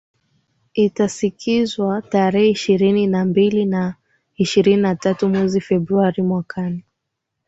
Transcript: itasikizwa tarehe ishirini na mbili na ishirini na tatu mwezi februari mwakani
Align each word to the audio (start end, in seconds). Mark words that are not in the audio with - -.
itasikizwa 0.73 2.01
tarehe 2.01 2.49
ishirini 2.49 3.07
na 3.07 3.25
mbili 3.25 3.65
na 3.65 3.95
ishirini 4.35 4.81
na 4.81 4.95
tatu 4.95 5.29
mwezi 5.29 5.61
februari 5.61 6.21
mwakani 6.23 6.85